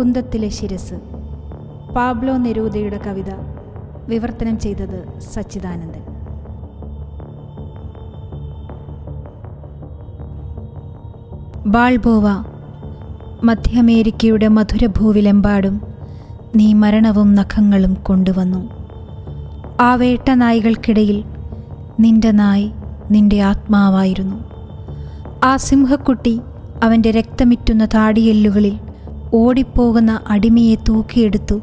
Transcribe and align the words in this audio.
കുന്തത്തിലെ 0.00 0.48
ശിരസ്. 0.48 0.94
പാബ്ലോ 1.96 2.36
നെരൂദയുടെ 2.36 3.00
കവിത 3.06 3.30
വിവർത്തനം 4.08 4.58
ചെയ്തത് 4.58 5.20
സച്ചിദാനന്ദൻ. 5.20 6.00
ബാൾബോവ 11.66 12.24
മധ്യ 13.44 13.78
അമേരിക്കയുടെ 13.78 14.48
മധുരഭൂവിലെമ്പാടും 14.48 15.82
നീ 16.56 16.72
മരണവും 16.72 17.34
നഖങ്ങളും 17.34 17.94
കൊണ്ടുവന്നു. 17.94 18.70
ആ 19.80 19.94
വേട്ട 19.94 20.30
നായികൾക്കിടയിൽ 20.30 21.24
നിന്റെ 22.00 22.30
നായ് 22.30 22.70
നിന്റെ 23.10 23.42
ആത്മാവായിരുന്നു. 23.42 24.36
ആ 25.44 25.56
സിംഹക്കുട്ടി 25.56 26.40
അവന്റെ 26.82 27.10
രക്തമിറ്റുന്ന 27.10 27.84
താടിയെല്ലുകളിൽ 27.84 28.78
ഓടിപ്പോകുന്ന 29.34 30.20
അടിമയെ 30.26 30.74
തൂക്കിയെടുത്തു. 30.74 31.60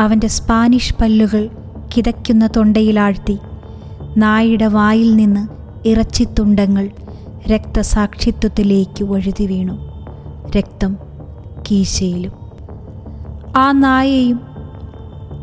അവന്റെ 0.00 0.26
സ്പാനിഷ് 0.26 0.94
പല്ലുകൾ 0.94 1.50
കിതയ്ക്കുന്ന 1.96 2.48
തൊണ്ടയിലാഴ്ത്തി. 2.56 3.38
നായുടെ 4.16 4.66
വായിൽ 4.66 5.16
നിന്ന് 5.16 5.48
ഇറച്ചിത്തുണ്ടങ്ങൾ 5.88 6.90
രക്തസാക്ഷിത്വത്തിലേക്ക് 7.50 9.04
ഒഴുതി 9.04 9.46
വീണു. 9.46 9.78
രക്തം 10.56 10.96
കീശയിലും. 11.70 12.32
ആ 13.56 13.72
നായയും 13.72 14.40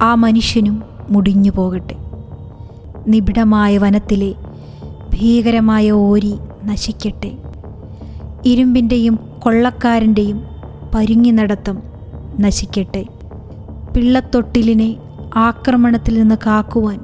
ആ 0.02 0.16
മനുഷ്യനും 0.16 0.84
മുടിഞ്ഞു 1.10 1.52
പോകട്ടെ. 1.52 1.96
നിബിഡമായ 3.08 3.78
വനത്തിലെ 3.78 4.34
ഭീകരമായ 5.14 5.92
ഓരി 5.92 6.36
നശിക്കട്ടെ. 6.64 7.32
ഇരുമ്പിന്റെയും 8.46 9.20
കൊള്ളക്കാരന്റെയും 9.40 10.51
പരുങ്ങി 10.96 11.30
നടത്തം. 11.30 11.84
നശിക്കട്ടെ. 12.40 13.06
പിള്ളത്തൊട്ടിലിനെ 13.96 14.96
ആക്രമണത്തിൽ 15.36 16.22
നിന്ന് 16.22 16.36
കാക്കുവാൻ 16.36 17.00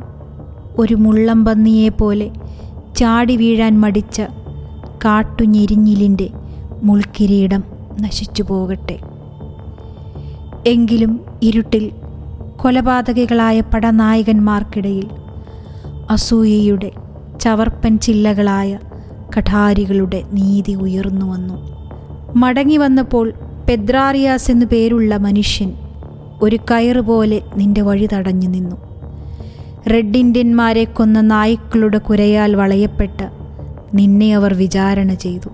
ഒരു 0.77 0.95
മുള്ളം 0.95 1.45
പന്നിയെ 1.45 1.89
പോലെ 1.89 2.31
ചാടി 2.97 3.35
വീഴാൻ 3.35 3.81
മടിച്ച 3.81 4.21
കാട്ടുഞെരിഞ്ഞിലിന്റെ 5.05 6.29
മുൾക്കിരീടം 6.83 7.63
നശിച്ചു 8.01 8.43
പോകട്ടെ. 8.43 8.99
എങ്കിലും 10.67 11.19
ഇരുട്ടിൽ 11.43 11.91
കൊലപാതകികളായ 12.57 13.61
പടനായകന്മാർക്കിടയിൽ 13.61 15.09
അസൂയയുടെ 16.09 16.91
ചവർപ്പൻ 17.41 17.99
ചില്ലകളായ 17.99 18.79
കഠാരികളുടെ 19.37 20.23
നീതി 20.33 20.71
ഉയർന്നു 20.71 21.25
വന്നു. 21.25 21.67
മടങ്ങി 22.35 22.77
വന്നപ്പോൾ 22.77 23.33
പെദ്രാറിയാസ് 23.69 24.51
എന്നു 24.51 24.65
പേരുള്ള 24.65 25.17
മനുഷ്യൻ 25.17 25.73
ഒരു 26.41 26.55
കയറ് 26.55 26.99
പോലെ 26.99 27.41
നിന്റെ 27.57 27.81
വഴി 27.81 28.07
തടഞ്ഞു 28.13 28.47
നിന്നു. 28.47 28.75
റെഡ് 29.89 30.17
ഇന്ത്യന്മാരെ 30.17 30.83
കൊന്ന 30.83 31.21
നായ്ക്കളുടെ 31.21 31.97
കുരയാൽ 31.97 32.55
വളയപ്പെട്ട് 32.55 33.29
നിന്നെ 33.93 34.35
അവർ 34.35 34.53
വിചാരണ 34.53 35.13
ചെയ്തു. 35.13 35.49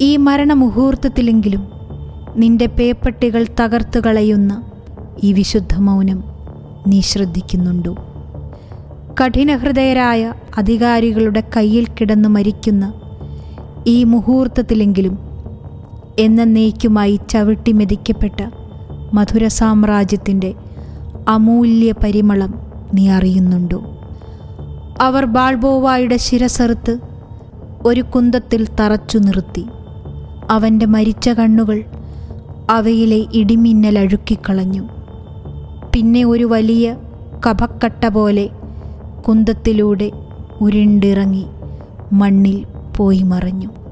ഈ 0.00 0.16
മരണമുഹൂർത്തത്തിലെങ്കിലും 0.16 1.68
നിന്റെ 2.36 2.66
പേപ്പട്ടികൾ 2.66 3.46
തകർത്തു 3.60 4.00
കളയുന്ന 4.00 4.64
ഈ 5.24 5.32
വിശുദ്ധ 5.32 5.78
മൗനം 5.78 6.24
നീ 6.88 7.00
ശ്രദ്ധിക്കുന്നുണ്ടോ? 7.00 7.96
കഠിനഹൃദയരായ 9.20 10.34
അധികാരികളുടെ 10.58 11.42
കയ്യിൽ 11.56 11.86
കിടന്നു 11.86 12.28
മരിക്കുന്ന 12.28 12.92
ഈ 13.86 14.04
മുഹൂർത്തത്തിലെങ്കിലും 14.04 15.33
എന്നേക്കുമായി 16.18 17.20
ചവിട്ടി 17.30 17.72
മെതിക്കപ്പെട്ട 17.72 18.50
മധുര 19.12 19.46
സാമ്രാജ്യത്തിന്റെ 19.46 20.54
അമൂല്യ 21.28 21.92
പരിമളം 21.92 22.54
നീ 22.94 23.08
അറിയുന്നുണ്ടോ? 23.08 23.82
അവർ 25.00 25.24
ബാൾബോവായുടെ 25.24 26.16
ശിരസറുത്ത് 26.16 26.98
ഒരു 27.84 28.00
കുന്തത്തിൽ 28.00 28.68
തറച്ചു 28.80 29.18
നിർത്തി. 29.18 29.64
അവന്റെ 30.50 30.86
മരിച്ച 30.86 31.28
കണ്ണുകൾ 31.28 31.84
അവയിലെ 32.70 33.26
ഇടിമിന്നൽ 33.34 33.98
അഴുക്കിക്കളഞ്ഞു. 33.98 34.88
പിന്നെ 35.94 36.24
ഒരു 36.24 36.44
വലിയ 36.44 36.96
കപക്കട്ട 37.46 38.06
പോലെ 38.06 38.50
കുന്തത്തിലൂടെ 39.28 40.12
ഉരുണ്ടിറങ്ങി 40.60 41.46
മണ്ണിൽ 42.12 42.66
പോയി 42.96 43.22
മറഞ്ഞു. 43.22 43.83